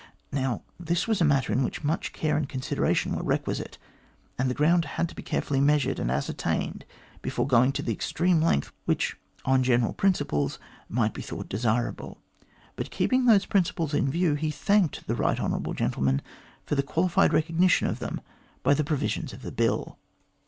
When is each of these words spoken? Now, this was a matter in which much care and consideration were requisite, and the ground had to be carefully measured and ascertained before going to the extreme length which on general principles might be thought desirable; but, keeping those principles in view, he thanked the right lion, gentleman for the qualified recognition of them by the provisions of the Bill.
Now, 0.31 0.63
this 0.79 1.07
was 1.07 1.21
a 1.21 1.23
matter 1.23 1.53
in 1.53 1.63
which 1.63 1.83
much 1.83 2.11
care 2.11 2.35
and 2.35 2.49
consideration 2.49 3.13
were 3.15 3.21
requisite, 3.21 3.77
and 4.35 4.49
the 4.49 4.55
ground 4.55 4.85
had 4.97 5.07
to 5.09 5.13
be 5.15 5.21
carefully 5.21 5.61
measured 5.61 5.99
and 5.99 6.09
ascertained 6.09 6.85
before 7.21 7.45
going 7.45 7.71
to 7.73 7.83
the 7.83 7.93
extreme 7.93 8.41
length 8.41 8.71
which 8.85 9.15
on 9.45 9.61
general 9.61 9.93
principles 9.93 10.57
might 10.89 11.13
be 11.13 11.21
thought 11.21 11.47
desirable; 11.47 12.17
but, 12.75 12.89
keeping 12.89 13.25
those 13.27 13.45
principles 13.45 13.93
in 13.93 14.09
view, 14.09 14.33
he 14.33 14.49
thanked 14.49 15.05
the 15.05 15.13
right 15.13 15.37
lion, 15.37 15.63
gentleman 15.75 16.23
for 16.65 16.73
the 16.73 16.81
qualified 16.81 17.31
recognition 17.31 17.87
of 17.87 17.99
them 17.99 18.21
by 18.63 18.73
the 18.73 18.83
provisions 18.83 19.33
of 19.33 19.43
the 19.43 19.51
Bill. 19.51 19.99